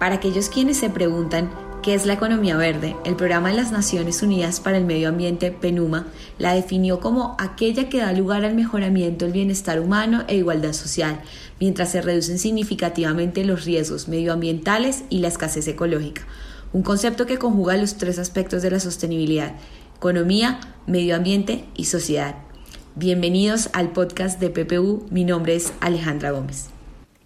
Para 0.00 0.14
aquellos 0.14 0.48
quienes 0.48 0.78
se 0.78 0.88
preguntan 0.88 1.50
qué 1.82 1.92
es 1.92 2.06
la 2.06 2.14
economía 2.14 2.56
verde, 2.56 2.96
el 3.04 3.16
Programa 3.16 3.50
de 3.50 3.56
las 3.56 3.70
Naciones 3.70 4.22
Unidas 4.22 4.58
para 4.58 4.78
el 4.78 4.86
Medio 4.86 5.10
Ambiente, 5.10 5.50
PENUMA, 5.50 6.06
la 6.38 6.54
definió 6.54 7.00
como 7.00 7.36
aquella 7.38 7.90
que 7.90 7.98
da 7.98 8.10
lugar 8.14 8.46
al 8.46 8.54
mejoramiento 8.54 9.26
del 9.26 9.34
bienestar 9.34 9.78
humano 9.78 10.24
e 10.26 10.36
igualdad 10.36 10.72
social, 10.72 11.20
mientras 11.60 11.92
se 11.92 12.00
reducen 12.00 12.38
significativamente 12.38 13.44
los 13.44 13.66
riesgos 13.66 14.08
medioambientales 14.08 15.04
y 15.10 15.18
la 15.18 15.28
escasez 15.28 15.68
ecológica. 15.68 16.26
Un 16.72 16.82
concepto 16.82 17.26
que 17.26 17.36
conjuga 17.36 17.76
los 17.76 17.96
tres 17.96 18.18
aspectos 18.18 18.62
de 18.62 18.70
la 18.70 18.80
sostenibilidad, 18.80 19.52
economía, 19.98 20.60
medio 20.86 21.14
ambiente 21.14 21.66
y 21.76 21.84
sociedad. 21.84 22.36
Bienvenidos 22.94 23.68
al 23.74 23.92
podcast 23.92 24.40
de 24.40 24.48
PPU, 24.48 25.04
mi 25.10 25.24
nombre 25.24 25.56
es 25.56 25.74
Alejandra 25.80 26.30
Gómez. 26.30 26.68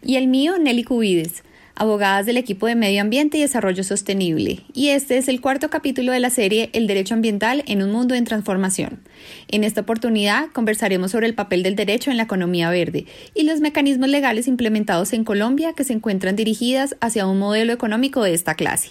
Y 0.03 0.17
el 0.17 0.27
mío, 0.27 0.59
Nelly 0.59 0.83
Cubides 0.83 1.44
abogadas 1.77 2.27
del 2.27 2.37
equipo 2.37 2.67
de 2.67 2.77
Medio 2.77 3.01
Ambiente 3.01 3.39
y 3.39 3.41
Desarrollo 3.41 3.83
Sostenible, 3.83 4.61
y 4.73 4.89
este 4.89 5.17
es 5.19 5.29
el 5.29 5.41
cuarto 5.41 5.71
capítulo 5.71 6.13
de 6.13 6.21
la 6.21 6.31
serie 6.31 6.71
El 6.73 6.87
Derecho 6.87 7.15
Ambiental 7.15 7.65
en 7.67 7.83
un 7.83 7.91
Mundo 7.91 8.15
en 8.15 8.25
Transformación. 8.25 9.01
En 9.49 9.65
esta 9.65 9.81
oportunidad 9.81 10.51
conversaremos 10.53 11.11
sobre 11.11 11.27
el 11.27 11.35
papel 11.35 11.63
del 11.63 11.75
derecho 11.75 12.11
en 12.11 12.17
la 12.17 12.23
economía 12.25 12.71
verde 12.71 13.07
y 13.35 13.43
los 13.43 13.61
mecanismos 13.61 14.09
legales 14.09 14.47
implementados 14.47 15.13
en 15.13 15.25
Colombia 15.25 15.73
que 15.73 15.85
se 15.85 15.93
encuentran 15.93 16.37
dirigidas 16.37 16.97
hacia 17.01 17.27
un 17.27 17.39
modelo 17.39 17.73
económico 17.73 18.23
de 18.23 18.35
esta 18.35 18.55
clase. 18.55 18.91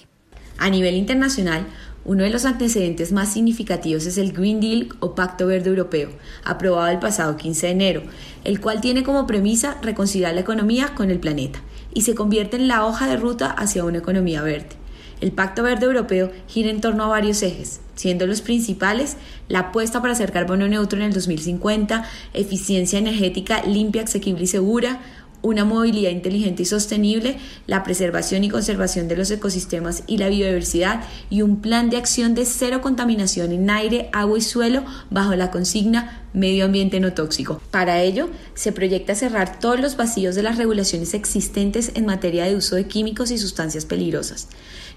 A 0.57 0.69
nivel 0.69 0.95
internacional, 0.95 1.65
uno 2.05 2.23
de 2.23 2.29
los 2.29 2.43
antecedentes 2.43 3.13
más 3.13 3.31
significativos 3.31 4.05
es 4.05 4.17
el 4.17 4.33
Green 4.33 4.59
Deal 4.59 4.89
o 4.99 5.15
Pacto 5.15 5.47
Verde 5.47 5.69
Europeo, 5.69 6.09
aprobado 6.43 6.89
el 6.89 6.99
pasado 6.99 7.37
15 7.37 7.67
de 7.67 7.71
enero, 7.71 8.03
el 8.43 8.59
cual 8.59 8.81
tiene 8.81 9.03
como 9.03 9.25
premisa 9.25 9.77
reconciliar 9.81 10.33
la 10.33 10.41
economía 10.41 10.93
con 10.95 11.09
el 11.09 11.19
planeta 11.19 11.61
y 11.93 12.01
se 12.01 12.15
convierte 12.15 12.57
en 12.57 12.67
la 12.67 12.85
hoja 12.85 13.07
de 13.07 13.17
ruta 13.17 13.51
hacia 13.51 13.85
una 13.85 13.99
economía 13.99 14.41
verde. 14.41 14.83
El 15.21 15.31
Pacto 15.31 15.63
Verde 15.63 15.85
Europeo 15.85 16.31
gira 16.47 16.69
en 16.69 16.81
torno 16.81 17.05
a 17.05 17.07
varios 17.07 17.43
ejes, 17.43 17.79
siendo 17.95 18.27
los 18.27 18.41
principales 18.41 19.15
la 19.47 19.59
apuesta 19.59 20.01
para 20.01 20.13
hacer 20.13 20.33
carbono 20.33 20.67
neutro 20.67 20.99
en 20.99 21.05
el 21.05 21.13
2050, 21.13 22.03
eficiencia 22.33 22.99
energética 22.99 23.63
limpia, 23.63 24.03
asequible 24.03 24.43
y 24.43 24.47
segura, 24.47 24.99
una 25.43 25.65
movilidad 25.65 26.09
inteligente 26.09 26.63
y 26.63 26.65
sostenible, 26.65 27.37
la 27.67 27.83
preservación 27.83 28.43
y 28.43 28.49
conservación 28.49 29.07
de 29.07 29.17
los 29.17 29.29
ecosistemas 29.29 30.03
y 30.07 30.17
la 30.17 30.29
biodiversidad 30.29 31.03
y 31.29 31.43
un 31.43 31.61
plan 31.61 31.91
de 31.91 31.97
acción 31.97 32.33
de 32.33 32.45
cero 32.45 32.81
contaminación 32.81 33.51
en 33.51 33.69
aire, 33.69 34.09
agua 34.13 34.39
y 34.39 34.41
suelo 34.41 34.83
bajo 35.11 35.35
la 35.35 35.51
consigna 35.51 36.23
medio 36.33 36.65
ambiente 36.65 36.99
no 36.99 37.13
tóxico. 37.13 37.61
Para 37.69 38.01
ello, 38.01 38.29
se 38.55 38.71
proyecta 38.71 39.13
cerrar 39.15 39.59
todos 39.59 39.79
los 39.79 39.97
vacíos 39.97 40.33
de 40.33 40.43
las 40.43 40.57
regulaciones 40.57 41.13
existentes 41.13 41.91
en 41.93 42.05
materia 42.05 42.45
de 42.45 42.55
uso 42.55 42.75
de 42.75 42.87
químicos 42.87 43.29
y 43.29 43.37
sustancias 43.37 43.85
peligrosas. 43.85 44.47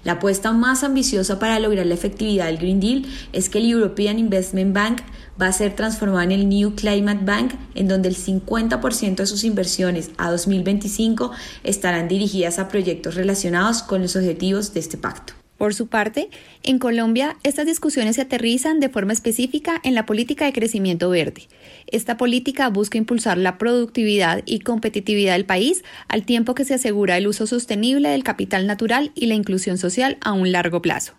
La 0.03 0.13
apuesta 0.13 0.51
más 0.51 0.83
ambiciosa 0.83 1.39
para 1.39 1.59
lograr 1.59 1.85
la 1.85 1.93
efectividad 1.93 2.45
del 2.45 2.57
Green 2.57 2.79
Deal 2.79 3.05
es 3.33 3.49
que 3.49 3.57
el 3.57 3.69
European 3.69 4.19
Investment 4.19 4.73
Bank 4.73 5.01
va 5.41 5.47
a 5.47 5.51
ser 5.51 5.75
transformado 5.75 6.21
en 6.21 6.31
el 6.31 6.49
New 6.49 6.75
Climate 6.75 7.23
Bank, 7.23 7.53
en 7.75 7.87
donde 7.87 8.09
el 8.09 8.15
50% 8.15 9.15
de 9.15 9.25
sus 9.25 9.43
inversiones 9.43 10.11
a 10.17 10.31
2025 10.31 11.31
estarán 11.63 12.07
dirigidas 12.07 12.59
a 12.59 12.67
proyectos 12.67 13.15
relacionados 13.15 13.83
con 13.83 14.01
los 14.01 14.15
objetivos 14.15 14.73
de 14.73 14.79
este 14.79 14.97
pacto. 14.97 15.36
Por 15.57 15.73
su 15.73 15.87
parte, 15.87 16.29
en 16.63 16.77
Colombia, 16.77 17.37
estas 17.43 17.65
discusiones 17.65 18.15
se 18.15 18.21
aterrizan 18.21 18.79
de 18.79 18.89
forma 18.89 19.13
específica 19.13 19.81
en 19.83 19.95
la 19.95 20.05
política 20.05 20.45
de 20.45 20.53
crecimiento 20.53 21.09
verde. 21.09 21.47
Esta 21.87 22.15
política 22.15 22.69
busca 22.69 22.97
impulsar 22.97 23.37
la 23.37 23.57
productividad 23.57 24.43
y 24.45 24.59
competitividad 24.59 25.33
del 25.33 25.45
país 25.45 25.83
al 26.07 26.23
tiempo 26.23 26.53
que 26.53 26.65
se 26.65 26.75
asegura 26.75 27.17
el 27.17 27.27
uso 27.27 27.47
sostenible 27.47 28.09
del 28.09 28.23
capital 28.23 28.67
natural 28.67 29.11
y 29.15 29.25
la 29.25 29.35
inclusión 29.35 29.77
social 29.77 30.17
a 30.21 30.33
un 30.33 30.51
largo 30.51 30.81
plazo. 30.81 31.13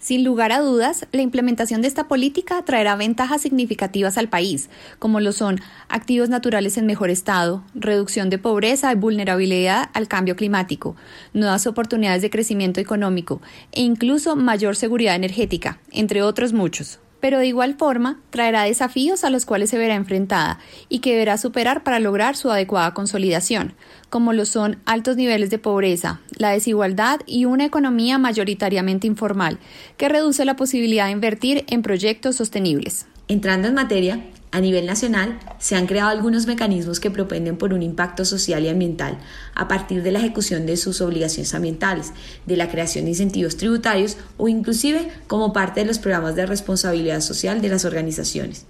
Sin 0.00 0.24
lugar 0.24 0.50
a 0.50 0.60
dudas, 0.60 1.06
la 1.12 1.20
implementación 1.20 1.82
de 1.82 1.88
esta 1.88 2.08
política 2.08 2.62
traerá 2.64 2.96
ventajas 2.96 3.42
significativas 3.42 4.16
al 4.16 4.30
país, 4.30 4.70
como 4.98 5.20
lo 5.20 5.30
son 5.32 5.60
activos 5.90 6.30
naturales 6.30 6.78
en 6.78 6.86
mejor 6.86 7.10
estado, 7.10 7.62
reducción 7.74 8.30
de 8.30 8.38
pobreza 8.38 8.90
y 8.90 8.96
vulnerabilidad 8.96 9.90
al 9.92 10.08
cambio 10.08 10.36
climático, 10.36 10.96
nuevas 11.34 11.66
oportunidades 11.66 12.22
de 12.22 12.30
crecimiento 12.30 12.80
económico 12.80 13.42
e 13.72 13.82
incluso 13.82 14.36
mayor 14.36 14.74
seguridad 14.74 15.16
energética, 15.16 15.78
entre 15.92 16.22
otros 16.22 16.54
muchos. 16.54 16.98
Pero 17.20 17.38
de 17.38 17.48
igual 17.48 17.74
forma 17.74 18.18
traerá 18.30 18.62
desafíos 18.62 19.22
a 19.24 19.28
los 19.28 19.44
cuales 19.44 19.68
se 19.68 19.76
verá 19.76 19.96
enfrentada 19.96 20.58
y 20.88 21.00
que 21.00 21.12
deberá 21.12 21.36
superar 21.36 21.84
para 21.84 22.00
lograr 22.00 22.36
su 22.36 22.50
adecuada 22.50 22.94
consolidación, 22.94 23.74
como 24.08 24.32
lo 24.32 24.46
son 24.46 24.78
altos 24.86 25.16
niveles 25.16 25.50
de 25.50 25.58
pobreza, 25.58 26.20
la 26.40 26.50
desigualdad 26.50 27.20
y 27.26 27.44
una 27.44 27.66
economía 27.66 28.16
mayoritariamente 28.16 29.06
informal, 29.06 29.58
que 29.98 30.08
reduce 30.08 30.46
la 30.46 30.56
posibilidad 30.56 31.04
de 31.04 31.12
invertir 31.12 31.64
en 31.68 31.82
proyectos 31.82 32.36
sostenibles. 32.36 33.04
Entrando 33.28 33.68
en 33.68 33.74
materia, 33.74 34.24
a 34.52 34.60
nivel 34.60 34.86
nacional, 34.86 35.38
se 35.58 35.76
han 35.76 35.86
creado 35.86 36.08
algunos 36.08 36.46
mecanismos 36.46 36.98
que 36.98 37.10
propenden 37.10 37.58
por 37.58 37.74
un 37.74 37.82
impacto 37.82 38.24
social 38.24 38.64
y 38.64 38.68
ambiental 38.68 39.18
a 39.54 39.68
partir 39.68 40.02
de 40.02 40.12
la 40.12 40.18
ejecución 40.18 40.64
de 40.64 40.78
sus 40.78 41.02
obligaciones 41.02 41.54
ambientales, 41.54 42.12
de 42.46 42.56
la 42.56 42.70
creación 42.70 43.04
de 43.04 43.10
incentivos 43.10 43.58
tributarios 43.58 44.16
o 44.38 44.48
inclusive 44.48 45.12
como 45.26 45.52
parte 45.52 45.80
de 45.80 45.86
los 45.86 45.98
programas 45.98 46.36
de 46.36 46.46
responsabilidad 46.46 47.20
social 47.20 47.60
de 47.60 47.68
las 47.68 47.84
organizaciones. 47.84 48.64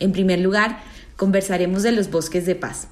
En 0.00 0.12
primer 0.12 0.40
lugar, 0.40 0.80
conversaremos 1.16 1.82
de 1.82 1.92
los 1.92 2.10
bosques 2.10 2.44
de 2.44 2.56
paz. 2.56 2.88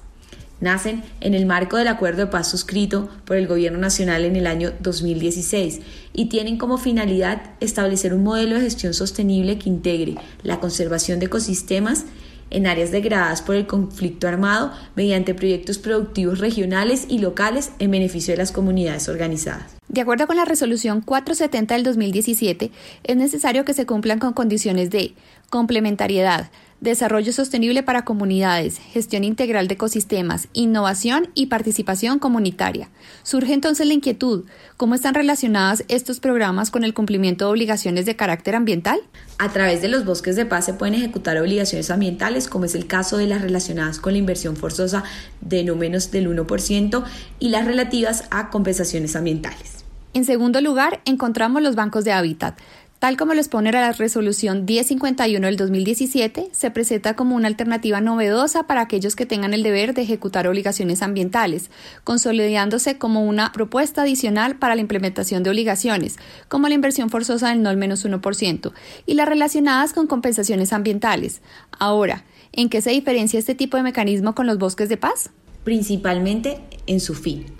Nacen 0.61 1.03
en 1.19 1.33
el 1.33 1.45
marco 1.45 1.77
del 1.77 1.89
acuerdo 1.89 2.25
de 2.25 2.27
paz 2.27 2.49
suscrito 2.49 3.09
por 3.25 3.35
el 3.35 3.47
Gobierno 3.47 3.77
Nacional 3.77 4.23
en 4.23 4.35
el 4.35 4.47
año 4.47 4.71
2016 4.79 5.81
y 6.13 6.25
tienen 6.25 6.57
como 6.57 6.77
finalidad 6.77 7.41
establecer 7.59 8.13
un 8.13 8.23
modelo 8.23 8.55
de 8.55 8.61
gestión 8.61 8.93
sostenible 8.93 9.59
que 9.59 9.69
integre 9.69 10.15
la 10.43 10.59
conservación 10.59 11.19
de 11.19 11.25
ecosistemas 11.25 12.05
en 12.51 12.67
áreas 12.67 12.91
degradadas 12.91 13.41
por 13.41 13.55
el 13.55 13.67
conflicto 13.67 14.27
armado 14.27 14.71
mediante 14.95 15.33
proyectos 15.33 15.77
productivos 15.77 16.39
regionales 16.39 17.05
y 17.09 17.19
locales 17.19 17.71
en 17.79 17.91
beneficio 17.91 18.33
de 18.33 18.37
las 18.37 18.51
comunidades 18.51 19.09
organizadas. 19.09 19.75
De 19.87 20.01
acuerdo 20.01 20.27
con 20.27 20.35
la 20.35 20.45
resolución 20.45 21.01
470 21.01 21.73
del 21.75 21.83
2017, 21.83 22.71
es 23.03 23.15
necesario 23.15 23.65
que 23.65 23.73
se 23.73 23.85
cumplan 23.85 24.19
con 24.19 24.33
condiciones 24.33 24.89
de 24.89 25.13
complementariedad, 25.49 26.49
desarrollo 26.81 27.31
sostenible 27.33 27.83
para 27.83 28.05
comunidades, 28.05 28.77
gestión 28.77 29.23
integral 29.23 29.67
de 29.67 29.75
ecosistemas, 29.75 30.47
innovación 30.53 31.29
y 31.33 31.47
participación 31.47 32.19
comunitaria. 32.19 32.89
Surge 33.23 33.53
entonces 33.53 33.87
la 33.87 33.93
inquietud, 33.93 34.45
¿cómo 34.77 34.95
están 34.95 35.13
relacionadas 35.13 35.83
estos 35.87 36.19
programas 36.19 36.71
con 36.71 36.83
el 36.83 36.93
cumplimiento 36.93 37.45
de 37.45 37.51
obligaciones 37.51 38.05
de 38.05 38.15
carácter 38.15 38.55
ambiental? 38.55 38.99
A 39.37 39.51
través 39.51 39.81
de 39.81 39.87
los 39.87 40.05
bosques 40.05 40.35
de 40.35 40.45
paz 40.45 40.65
se 40.65 40.73
pueden 40.73 40.95
ejecutar 40.95 41.37
obligaciones 41.37 41.89
ambientales, 41.89 42.47
como 42.47 42.65
es 42.65 42.75
el 42.75 42.87
caso 42.87 43.17
de 43.17 43.27
las 43.27 43.41
relacionadas 43.41 43.99
con 43.99 44.13
la 44.13 44.19
inversión 44.19 44.55
forzosa 44.55 45.03
de 45.41 45.63
no 45.63 45.75
menos 45.75 46.11
del 46.11 46.29
1% 46.29 47.03
y 47.39 47.49
las 47.49 47.65
relativas 47.65 48.25
a 48.31 48.49
compensaciones 48.49 49.15
ambientales. 49.15 49.85
En 50.13 50.23
segundo 50.23 50.61
lugar, 50.61 51.01
encontramos 51.03 51.61
los 51.61 51.75
bancos 51.75 52.05
de 52.05 52.13
hábitat. 52.13 52.57
Tal 53.05 53.17
como 53.17 53.35
lo 53.35 53.39
expone 53.39 53.71
la 53.71 53.91
resolución 53.91 54.65
1051 54.65 55.45
del 55.45 55.57
2017, 55.57 56.49
se 56.51 56.71
presenta 56.71 57.15
como 57.15 57.35
una 57.35 57.47
alternativa 57.47 58.01
novedosa 58.01 58.63
para 58.63 58.81
aquellos 58.81 59.15
que 59.15 59.27
tengan 59.27 59.53
el 59.53 59.61
deber 59.61 59.93
de 59.93 60.01
ejecutar 60.01 60.47
obligaciones 60.47 61.03
ambientales, 61.03 61.69
consolidándose 62.03 62.97
como 62.97 63.23
una 63.23 63.51
propuesta 63.51 64.01
adicional 64.01 64.55
para 64.55 64.73
la 64.73 64.81
implementación 64.81 65.43
de 65.43 65.51
obligaciones, 65.51 66.17
como 66.47 66.67
la 66.67 66.73
inversión 66.73 67.11
forzosa 67.11 67.49
del 67.49 67.61
no 67.61 67.69
al 67.69 67.77
menos 67.77 68.03
1%, 68.03 68.71
y 69.05 69.13
las 69.13 69.29
relacionadas 69.29 69.93
con 69.93 70.07
compensaciones 70.07 70.73
ambientales. 70.73 71.43
Ahora, 71.77 72.25
¿en 72.53 72.69
qué 72.69 72.81
se 72.81 72.89
diferencia 72.89 73.37
este 73.37 73.53
tipo 73.53 73.77
de 73.77 73.83
mecanismo 73.83 74.33
con 74.33 74.47
los 74.47 74.57
bosques 74.57 74.89
de 74.89 74.97
paz? 74.97 75.29
Principalmente 75.63 76.59
en 76.87 76.99
su 76.99 77.13
fin. 77.13 77.54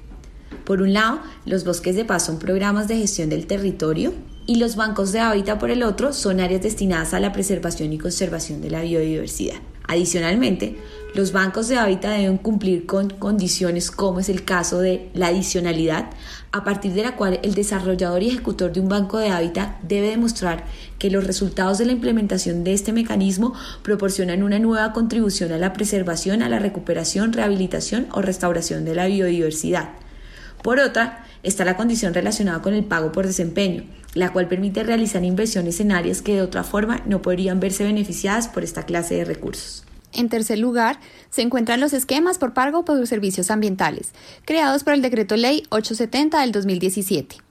Por 0.66 0.82
un 0.82 0.94
lado, 0.94 1.20
los 1.46 1.64
bosques 1.64 1.96
de 1.96 2.06
paz 2.06 2.26
son 2.26 2.40
programas 2.40 2.88
de 2.88 2.98
gestión 2.98 3.30
del 3.30 3.46
territorio 3.46 4.14
y 4.48 4.56
los 4.56 4.76
bancos 4.76 5.12
de 5.12 5.20
hábitat 5.20 5.60
por 5.60 5.70
el 5.70 5.84
otro 5.84 6.12
son 6.12 6.40
áreas 6.40 6.64
destinadas 6.64 7.14
a 7.14 7.20
la 7.20 7.32
preservación 7.34 7.94
y 7.94 8.00
conservación 8.00 8.62
de 8.62 8.72
la 8.72 8.82
biodiversidad. 8.82 9.58
Adicionalmente, 9.88 10.78
los 11.14 11.32
bancos 11.32 11.68
de 11.68 11.78
hábitat 11.78 12.18
deben 12.18 12.40
cumplir 12.40 12.88
con 12.88 13.12
condiciones 13.12 13.92
como 13.92 14.20
es 14.20 14.30
el 14.30 14.44
caso 14.44 14.80
de 14.80 15.12
la 15.14 15.28
adicionalidad, 15.28 16.10
a 16.52 16.64
partir 16.64 16.94
de 16.94 17.04
la 17.04 17.16
cual 17.16 17.40
el 17.44 17.54
desarrollador 17.54 18.24
y 18.24 18.30
ejecutor 18.30 18.74
de 18.74 18.80
un 18.80 18.90
banco 18.90 19.20
de 19.20 19.30
hábitat 19.30 19.80
debe 19.82 20.10
demostrar 20.10 20.66
que 20.98 21.12
los 21.12 21.26
resultados 21.26 21.78
de 21.78 21.86
la 21.86 21.92
implementación 21.92 22.64
de 22.64 22.74
este 22.74 22.94
mecanismo 22.94 23.54
proporcionan 23.84 24.42
una 24.42 24.58
nueva 24.58 24.94
contribución 24.94 25.52
a 25.52 25.60
la 25.60 25.74
preservación, 25.74 26.42
a 26.42 26.50
la 26.50 26.58
recuperación, 26.58 27.34
rehabilitación 27.34 28.08
o 28.12 28.24
restauración 28.24 28.84
de 28.86 28.96
la 28.96 29.06
biodiversidad. 29.06 29.90
Por 30.66 30.80
otra, 30.80 31.24
está 31.44 31.64
la 31.64 31.78
condición 31.78 32.16
relacionada 32.16 32.64
con 32.64 32.74
el 32.74 32.84
pago 32.84 33.12
por 33.12 33.28
desempeño, 33.28 33.84
la 34.16 34.34
cual 34.34 34.48
permite 34.48 34.82
realizar 34.82 35.24
inversiones 35.24 35.80
en 35.80 35.92
áreas 35.92 36.24
que 36.24 36.34
de 36.34 36.42
otra 36.42 36.64
forma 36.64 37.04
no 37.06 37.22
podrían 37.22 37.60
verse 37.60 37.84
beneficiadas 37.84 38.48
por 38.48 38.64
esta 38.64 38.82
clase 38.82 39.14
de 39.14 39.26
recursos. 39.26 39.86
En 40.12 40.28
tercer 40.28 40.58
lugar, 40.58 41.00
se 41.30 41.44
encuentran 41.44 41.82
los 41.82 41.94
esquemas 41.94 42.40
por 42.40 42.56
pago 42.56 42.84
por 42.84 43.06
servicios 43.06 43.52
ambientales, 43.52 44.14
creados 44.44 44.84
por 44.84 44.94
el 44.94 45.04
Decreto 45.04 45.38
Ley 45.38 45.68
870 45.70 46.42
del 46.42 46.52
2017. 46.52 47.45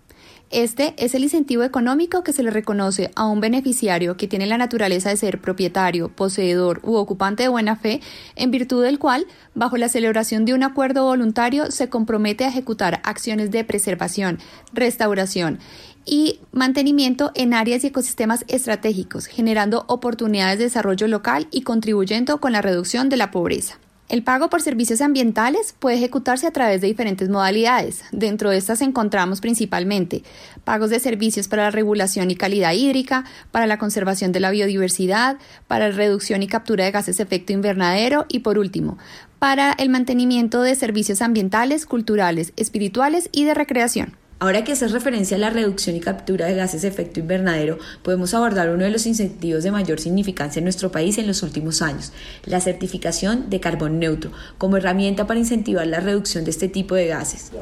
Este 0.51 0.95
es 0.99 1.15
el 1.15 1.25
incentivo 1.25 1.65
económico 1.65 2.23
que 2.23 2.33
se 2.33 2.43
le 2.43 2.51
reconoce 2.51 3.11
a 3.17 3.27
un 3.27 3.41
beneficiario 3.41 4.17
que 4.17 4.29
tiene 4.29 4.47
la 4.47 4.59
naturaleza 4.59 5.09
de 5.09 5.17
ser 5.17 5.41
propietario, 5.41 6.11
poseedor 6.11 6.81
u 6.85 6.95
ocupante 6.95 7.43
de 7.43 7.49
buena 7.49 7.77
fe, 7.77 8.01
en 8.37 8.51
virtud 8.51 8.85
del 8.85 8.99
cual, 8.99 9.27
bajo 9.55 9.77
la 9.77 9.89
celebración 9.89 10.45
de 10.45 10.55
un 10.55 10.63
acuerdo 10.63 11.05
voluntario, 11.05 11.71
se 11.71 11.89
compromete 11.89 12.45
a 12.45 12.49
ejecutar 12.49 13.01
acciones 13.05 13.51
de 13.51 13.65
preservación, 13.65 14.39
restauración 14.73 15.59
y 16.05 16.41
mantenimiento 16.53 17.33
en 17.35 17.55
áreas 17.55 17.83
y 17.83 17.89
ecosistemas 17.89 18.45
estratégicos, 18.47 19.27
generando 19.27 19.85
oportunidades 19.89 20.59
de 20.59 20.65
desarrollo 20.65 21.09
local 21.09 21.49
y 21.51 21.63
contribuyendo 21.63 22.39
con 22.39 22.53
la 22.53 22.63
reducción 22.63 23.09
de 23.09 23.17
la 23.17 23.31
pobreza. 23.31 23.79
El 24.11 24.23
pago 24.23 24.51
por 24.51 24.61
servicios 24.61 25.01
ambientales 25.01 25.75
puede 25.79 25.97
ejecutarse 25.97 26.47
a 26.47 26.51
través 26.53 26.83
de 26.83 26.89
diferentes 26.89 27.31
modalidades. 27.31 28.05
Dentro 28.13 28.51
de 28.51 28.59
estas 28.59 28.83
encontramos 28.83 29.41
principalmente 29.41 30.23
pagos 30.63 30.91
de 30.91 31.01
servicios 31.01 31.49
para 31.49 31.65
la 31.65 31.71
regulación 31.71 32.31
y 32.31 32.37
calidad 32.37 32.75
hídrica, 32.75 33.25
para 33.51 33.67
la 33.67 33.79
conservación 33.79 34.31
de 34.31 34.41
la 34.41 34.51
biodiversidad, 34.51 35.39
para 35.67 35.89
la 35.89 35.97
reducción 35.97 36.43
y 36.43 36.49
captura 36.49 36.85
de 36.85 36.91
gases 36.91 37.17
de 37.17 37.23
efecto 37.23 37.55
invernadero 37.55 38.27
y, 38.29 38.41
por 38.41 38.59
último, 38.59 38.99
para 39.39 39.73
el 39.73 39.89
mantenimiento 39.89 40.61
de 40.61 40.75
servicios 40.75 41.23
ambientales, 41.23 41.87
culturales, 41.87 42.53
espirituales 42.57 43.31
y 43.33 43.45
de 43.45 43.55
recreación. 43.55 44.19
Ahora 44.41 44.65
que 44.65 44.73
haces 44.73 44.93
referencia 44.93 45.37
a 45.37 45.41
la 45.41 45.51
reducción 45.51 45.95
y 45.95 46.01
captura 46.01 46.47
de 46.47 46.55
gases 46.55 46.83
de 46.83 46.89
efecto 46.89 47.21
invernadero, 47.21 47.79
podemos 48.03 48.35
abordar 48.35 48.69
uno 48.71 48.85
de 48.85 48.91
los 48.91 49.07
incentivos 49.07 49.63
de 49.63 49.71
mayor 49.71 50.01
significancia 50.01 50.59
en 50.59 50.65
nuestro 50.65 50.91
país 50.91 51.19
en 51.19 51.27
los 51.27 51.43
últimos 51.43 51.83
años, 51.83 52.13
la 52.45 52.61
certificación 52.61 53.49
de 53.49 53.61
carbón 53.61 53.99
neutro, 54.01 54.33
como 54.59 54.77
herramienta 54.77 55.27
para 55.27 55.41
incentivar 55.41 55.87
la 55.87 56.01
reducción 56.01 56.45
de 56.45 56.51
este 56.51 56.69
tipo 56.69 56.95
de 56.95 57.07
gases. 57.07 57.53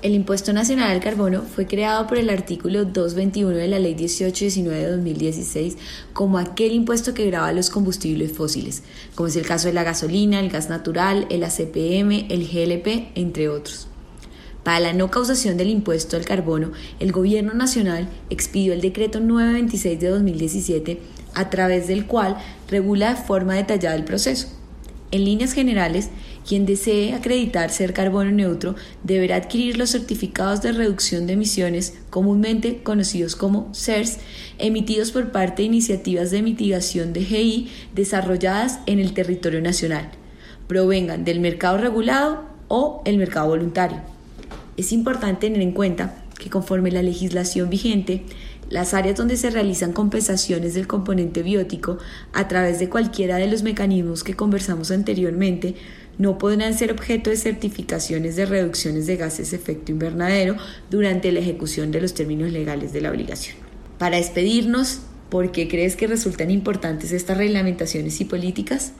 El 0.00 0.14
Impuesto 0.14 0.52
Nacional 0.52 0.90
al 0.90 1.00
Carbono 1.00 1.42
fue 1.42 1.66
creado 1.66 2.06
por 2.06 2.18
el 2.18 2.28
artículo 2.28 2.84
221 2.84 3.56
de 3.56 3.68
la 3.68 3.78
Ley 3.78 3.94
1819 3.94 4.78
de 4.78 4.90
2016 4.90 5.76
como 6.12 6.38
aquel 6.38 6.72
impuesto 6.72 7.14
que 7.14 7.26
graba 7.26 7.52
los 7.52 7.70
combustibles 7.70 8.32
fósiles, 8.32 8.82
como 9.14 9.28
es 9.28 9.36
el 9.36 9.46
caso 9.46 9.68
de 9.68 9.72
la 9.74 9.82
gasolina, 9.82 10.40
el 10.40 10.50
gas 10.50 10.68
natural, 10.68 11.26
el 11.30 11.42
ACPM, 11.42 12.26
el 12.28 12.46
GLP, 12.46 13.12
entre 13.14 13.48
otros. 13.48 13.88
Para 14.64 14.80
la 14.80 14.92
no 14.94 15.10
causación 15.10 15.58
del 15.58 15.68
impuesto 15.68 16.16
al 16.16 16.24
carbono, 16.24 16.72
el 16.98 17.12
Gobierno 17.12 17.52
Nacional 17.52 18.08
expidió 18.30 18.72
el 18.72 18.80
decreto 18.80 19.20
926 19.20 20.00
de 20.00 20.08
2017, 20.08 21.00
a 21.34 21.50
través 21.50 21.86
del 21.86 22.06
cual 22.06 22.38
regula 22.70 23.14
de 23.14 23.20
forma 23.20 23.54
detallada 23.54 23.94
el 23.94 24.04
proceso. 24.04 24.48
En 25.10 25.26
líneas 25.26 25.52
generales, 25.52 26.08
quien 26.48 26.64
desee 26.64 27.12
acreditar 27.12 27.70
ser 27.70 27.92
carbono 27.92 28.30
neutro 28.30 28.74
deberá 29.02 29.36
adquirir 29.36 29.76
los 29.76 29.90
certificados 29.90 30.62
de 30.62 30.72
reducción 30.72 31.26
de 31.26 31.34
emisiones, 31.34 31.94
comúnmente 32.08 32.82
conocidos 32.82 33.36
como 33.36 33.68
CERS, 33.74 34.16
emitidos 34.58 35.12
por 35.12 35.30
parte 35.30 35.60
de 35.60 35.66
iniciativas 35.66 36.30
de 36.30 36.40
mitigación 36.40 37.12
de 37.12 37.22
GI 37.22 37.70
desarrolladas 37.94 38.80
en 38.86 38.98
el 38.98 39.12
territorio 39.12 39.60
nacional, 39.60 40.10
provengan 40.66 41.24
del 41.24 41.40
mercado 41.40 41.76
regulado 41.76 42.44
o 42.68 43.02
el 43.04 43.18
mercado 43.18 43.48
voluntario. 43.48 44.13
Es 44.76 44.92
importante 44.92 45.46
tener 45.46 45.62
en 45.62 45.72
cuenta 45.72 46.16
que 46.38 46.50
conforme 46.50 46.90
la 46.90 47.02
legislación 47.02 47.70
vigente, 47.70 48.24
las 48.70 48.92
áreas 48.92 49.16
donde 49.16 49.36
se 49.36 49.50
realizan 49.50 49.92
compensaciones 49.92 50.74
del 50.74 50.86
componente 50.86 51.42
biótico 51.42 51.98
a 52.32 52.48
través 52.48 52.78
de 52.78 52.88
cualquiera 52.88 53.36
de 53.36 53.46
los 53.46 53.62
mecanismos 53.62 54.24
que 54.24 54.34
conversamos 54.34 54.90
anteriormente 54.90 55.74
no 56.18 56.38
podrán 56.38 56.74
ser 56.74 56.92
objeto 56.92 57.30
de 57.30 57.36
certificaciones 57.36 58.36
de 58.36 58.46
reducciones 58.46 59.06
de 59.06 59.16
gases 59.16 59.50
de 59.50 59.58
efecto 59.58 59.92
invernadero 59.92 60.56
durante 60.90 61.30
la 61.30 61.40
ejecución 61.40 61.90
de 61.90 62.00
los 62.00 62.14
términos 62.14 62.50
legales 62.50 62.92
de 62.92 63.00
la 63.00 63.10
obligación. 63.10 63.56
Para 63.98 64.16
despedirnos, 64.16 65.00
¿por 65.28 65.52
qué 65.52 65.68
crees 65.68 65.96
que 65.96 66.06
resultan 66.06 66.50
importantes 66.50 67.12
estas 67.12 67.36
reglamentaciones 67.36 68.20
y 68.20 68.24
políticas? 68.24 68.92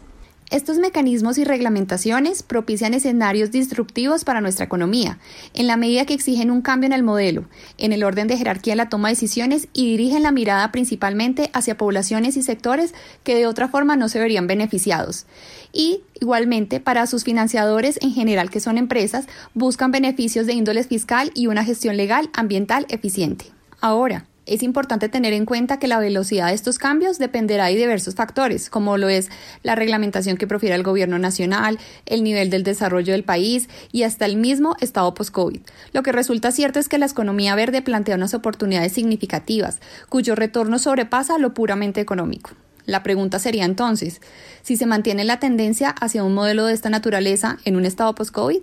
Estos 0.50 0.79
mecanismos 0.79 1.38
y 1.38 1.44
reglamentaciones 1.44 2.43
propician 2.43 2.93
escenarios 2.93 3.50
disruptivos 3.50 4.25
para 4.25 4.43
nuestra 4.43 4.67
economía, 4.67 5.19
en 5.55 5.67
la 5.67 5.76
medida 5.76 6.05
que 6.05 6.12
exigen 6.14 6.50
un 6.50 6.61
cambio 6.61 6.87
en 6.87 6.93
el 6.93 7.02
modelo, 7.02 7.46
en 7.79 7.93
el 7.93 8.05
orden 8.05 8.29
de 8.29 8.37
jerarquía 8.37 8.75
de 8.75 8.76
la 8.76 8.88
toma 8.91 9.08
de 9.08 9.14
decisiones 9.14 9.69
y 9.73 9.91
dirigen 9.91 10.23
la 10.23 10.32
mirada 10.32 10.70
principalmente 10.70 11.50
hacia 11.55 11.79
poblaciones 11.79 12.37
y 12.37 12.43
sectores 12.43 12.94
que 13.25 13.35
de 13.35 13.46
otra 13.46 13.69
forma 13.69 13.96
no 13.96 14.08
se 14.08 14.20
verían 14.20 14.46
beneficiados. 14.46 15.25
Y, 15.73 16.02
igualmente, 16.20 16.79
para 16.79 17.06
sus 17.06 17.25
financiadores 17.25 17.99
en 18.02 18.12
general, 18.12 18.50
que 18.50 18.61
son 18.61 18.76
empresas, 18.76 19.26
buscan 19.55 19.93
beneficios 19.93 20.47
de 20.47 20.52
índole 20.52 20.85
fiscal 20.85 21.32
y 21.35 21.47
una 21.47 21.64
gestión 21.64 21.97
legal 21.97 22.29
ambiental 22.35 22.87
eficiente. 22.90 23.47
Ahora, 23.81 24.26
es 24.46 24.62
importante 24.62 25.08
tener 25.08 25.32
en 25.32 25.46
cuenta 25.46 25.79
que 25.79 25.88
la 25.88 25.99
velocidad 25.99 26.49
de 26.49 26.55
estos 26.55 26.79
cambios 26.79 27.19
dependerá 27.19 27.67
de 27.67 27.76
diversos 27.76 28.14
factores, 28.14 28.69
como 28.69 28.99
lo 28.99 29.08
es 29.08 29.31
la 29.62 29.75
reglamentación 29.75 30.37
que 30.37 30.46
profiera 30.46 30.76
el 30.76 30.82
gobierno 30.82 31.19
nacional, 31.19 31.79
el 32.06 32.23
nivel 32.23 32.50
del 32.50 32.62
desarrollo 32.62 33.12
del 33.12 33.25
país 33.25 33.69
y 33.93 34.02
hasta 34.02 34.26
el 34.26 34.37
mismo 34.37 34.76
estado 34.81 35.14
post-COVID. 35.14 35.61
Lo 35.93 36.02
que 36.02 36.12
resulta 36.12 36.52
cierto 36.52 36.79
es 36.79 36.88
que 36.88 36.99
la 36.99 37.06
economía 37.06 37.55
verde 37.55 37.82
plantea 37.82 38.17
unas 38.17 38.35
oportunidades 38.35 38.93
significativas, 38.93 39.81
cuyo 40.08 40.35
retorno 40.35 40.79
sobrepasa 40.79 41.38
lo 41.38 41.55
puramente 41.55 42.00
económico. 42.00 42.50
La 42.87 43.02
pregunta 43.02 43.38
sería 43.38 43.64
entonces, 43.64 44.20
si 44.62 44.76
se 44.76 44.85
mantiene 44.85 45.25
la 45.25 45.40
tendencia 45.40 45.88
hacia 45.88 46.23
un 46.23 46.35
modelo 46.35 46.67
de 46.67 46.75
esta 46.75 46.90
naturaleza 46.90 47.58
en 47.64 47.76
un 47.76 47.87
estado 47.87 48.14
post-COVID? 48.14 48.61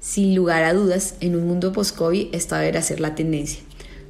Sin 0.00 0.34
lugar 0.34 0.64
a 0.64 0.72
dudas, 0.72 1.14
en 1.20 1.36
un 1.36 1.46
mundo 1.46 1.72
post-COVID 1.72 2.34
esta 2.34 2.58
deberá 2.58 2.82
ser 2.82 2.98
la 3.00 3.14
tendencia. 3.14 3.62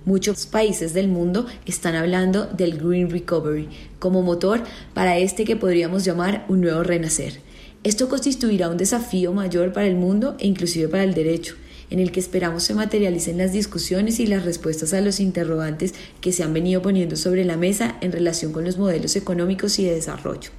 Muchos 0.07 0.47
países 0.47 0.95
del 0.95 1.09
mundo 1.09 1.45
están 1.67 1.95
hablando 1.95 2.47
del 2.47 2.79
Green 2.79 3.11
Recovery 3.11 3.69
como 3.99 4.23
motor 4.23 4.63
para 4.95 5.19
este 5.19 5.45
que 5.45 5.57
podríamos 5.57 6.07
llamar 6.07 6.47
un 6.49 6.63
nuevo 6.63 6.83
renacer. 6.83 7.41
Esto 7.85 8.09
constituirá 8.09 8.71
un 8.71 8.79
desafío 8.79 9.35
mayor 9.35 9.75
para 9.75 9.87
el 9.87 9.97
mundo 9.97 10.37
e 10.39 10.47
inclusive 10.47 10.89
para 10.89 11.05
el 11.05 11.13
derecho, 11.13 11.55
en 11.91 11.99
el 11.99 12.13
que 12.13 12.21
esperamos 12.21 12.63
se 12.63 12.73
materialicen 12.73 13.37
las 13.37 13.53
discusiones 13.53 14.21
y 14.21 14.27
las 14.27 14.47
respuestas 14.47 14.95
a 14.95 15.03
los 15.03 15.21
interrogantes 15.21 15.93
que 16.23 16.33
se 16.33 16.45
han 16.45 16.55
venido 16.55 16.81
poniendo 16.81 17.17
sobre 17.17 17.45
la 17.45 17.59
mesa 17.59 17.99
en 18.01 18.13
relación 18.13 18.53
con 18.53 18.65
los 18.65 18.79
modelos 18.79 19.17
económicos 19.17 19.79
y 19.79 19.85
de 19.85 19.97
desarrollo. 19.97 20.51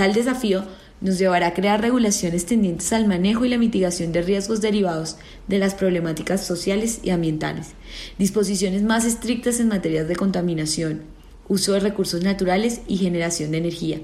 Tal 0.00 0.14
desafío 0.14 0.64
nos 1.02 1.18
llevará 1.18 1.48
a 1.48 1.52
crear 1.52 1.82
regulaciones 1.82 2.46
tendientes 2.46 2.90
al 2.94 3.06
manejo 3.06 3.44
y 3.44 3.50
la 3.50 3.58
mitigación 3.58 4.12
de 4.12 4.22
riesgos 4.22 4.62
derivados 4.62 5.18
de 5.46 5.58
las 5.58 5.74
problemáticas 5.74 6.42
sociales 6.42 7.00
y 7.02 7.10
ambientales, 7.10 7.72
disposiciones 8.16 8.82
más 8.82 9.04
estrictas 9.04 9.60
en 9.60 9.68
materias 9.68 10.08
de 10.08 10.16
contaminación, 10.16 11.02
uso 11.50 11.72
de 11.72 11.80
recursos 11.80 12.22
naturales 12.22 12.80
y 12.86 12.96
generación 12.96 13.50
de 13.50 13.58
energía, 13.58 14.00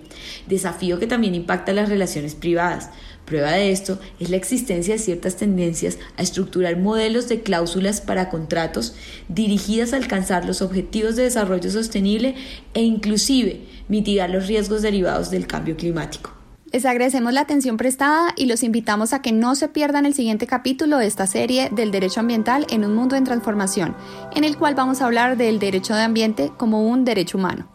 desafío 0.48 0.98
que 0.98 1.06
también 1.06 1.36
impacta 1.36 1.72
las 1.72 1.88
relaciones 1.88 2.34
privadas. 2.34 2.90
Prueba 3.24 3.52
de 3.52 3.70
esto 3.70 4.00
es 4.18 4.30
la 4.30 4.36
existencia 4.36 4.94
de 4.94 5.00
ciertas 5.00 5.36
tendencias 5.36 5.98
a 6.16 6.22
estructurar 6.22 6.76
modelos 6.76 7.28
de 7.28 7.42
cláusulas 7.42 8.00
para 8.00 8.30
contratos 8.30 8.96
dirigidas 9.28 9.92
a 9.92 9.96
alcanzar 9.96 10.44
los 10.44 10.60
objetivos 10.60 11.14
de 11.14 11.22
desarrollo 11.22 11.70
sostenible 11.70 12.34
e 12.74 12.82
inclusive 12.82 13.60
mitigar 13.88 14.28
los 14.28 14.48
riesgos 14.48 14.82
derivados 14.82 15.30
del 15.30 15.46
cambio 15.46 15.76
climático. 15.76 16.45
Les 16.72 16.84
agradecemos 16.84 17.32
la 17.32 17.42
atención 17.42 17.76
prestada 17.76 18.32
y 18.36 18.46
los 18.46 18.62
invitamos 18.64 19.12
a 19.12 19.22
que 19.22 19.30
no 19.32 19.54
se 19.54 19.68
pierdan 19.68 20.04
el 20.04 20.14
siguiente 20.14 20.46
capítulo 20.46 20.98
de 20.98 21.06
esta 21.06 21.26
serie 21.26 21.70
del 21.70 21.92
derecho 21.92 22.20
ambiental 22.20 22.66
en 22.70 22.84
un 22.84 22.94
mundo 22.94 23.14
en 23.14 23.24
transformación, 23.24 23.94
en 24.34 24.42
el 24.42 24.56
cual 24.56 24.74
vamos 24.74 25.00
a 25.00 25.06
hablar 25.06 25.36
del 25.36 25.60
derecho 25.60 25.94
de 25.94 26.02
ambiente 26.02 26.50
como 26.56 26.88
un 26.88 27.04
derecho 27.04 27.38
humano. 27.38 27.68